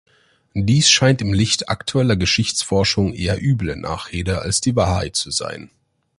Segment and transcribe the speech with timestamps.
[0.55, 5.69] Dies scheint im Licht aktueller Geschichtsforschung eher üble Nachrede als die Wahrheit zu sein.